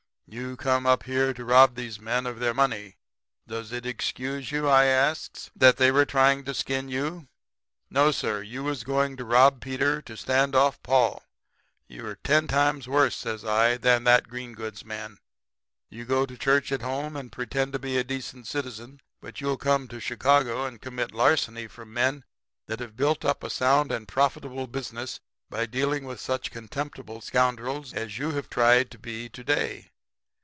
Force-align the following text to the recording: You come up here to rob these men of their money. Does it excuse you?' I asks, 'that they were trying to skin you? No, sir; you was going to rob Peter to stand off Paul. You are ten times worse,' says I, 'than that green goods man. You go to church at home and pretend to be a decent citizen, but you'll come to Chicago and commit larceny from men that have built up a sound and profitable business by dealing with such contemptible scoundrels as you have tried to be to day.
You 0.33 0.55
come 0.55 0.85
up 0.85 1.03
here 1.03 1.33
to 1.33 1.43
rob 1.43 1.75
these 1.75 1.99
men 1.99 2.25
of 2.25 2.39
their 2.39 2.53
money. 2.53 2.95
Does 3.49 3.73
it 3.73 3.85
excuse 3.85 4.49
you?' 4.49 4.65
I 4.65 4.85
asks, 4.85 5.51
'that 5.57 5.75
they 5.75 5.91
were 5.91 6.05
trying 6.05 6.45
to 6.45 6.53
skin 6.53 6.87
you? 6.87 7.27
No, 7.89 8.11
sir; 8.11 8.41
you 8.41 8.63
was 8.63 8.85
going 8.85 9.17
to 9.17 9.25
rob 9.25 9.59
Peter 9.59 10.01
to 10.03 10.15
stand 10.15 10.55
off 10.55 10.81
Paul. 10.83 11.21
You 11.89 12.05
are 12.07 12.15
ten 12.15 12.47
times 12.47 12.87
worse,' 12.87 13.17
says 13.17 13.43
I, 13.43 13.75
'than 13.75 14.05
that 14.05 14.29
green 14.29 14.53
goods 14.53 14.85
man. 14.85 15.17
You 15.89 16.05
go 16.05 16.25
to 16.25 16.37
church 16.37 16.71
at 16.71 16.81
home 16.81 17.17
and 17.17 17.29
pretend 17.29 17.73
to 17.73 17.79
be 17.79 17.97
a 17.97 18.03
decent 18.05 18.47
citizen, 18.47 19.01
but 19.19 19.41
you'll 19.41 19.57
come 19.57 19.89
to 19.89 19.99
Chicago 19.99 20.63
and 20.65 20.79
commit 20.81 21.11
larceny 21.13 21.67
from 21.67 21.93
men 21.93 22.23
that 22.67 22.79
have 22.79 22.95
built 22.95 23.25
up 23.25 23.43
a 23.43 23.49
sound 23.49 23.91
and 23.91 24.07
profitable 24.07 24.65
business 24.67 25.19
by 25.49 25.65
dealing 25.65 26.05
with 26.05 26.21
such 26.21 26.51
contemptible 26.51 27.19
scoundrels 27.19 27.91
as 27.93 28.17
you 28.17 28.31
have 28.31 28.49
tried 28.49 28.89
to 28.91 28.97
be 28.97 29.27
to 29.27 29.43
day. 29.43 29.89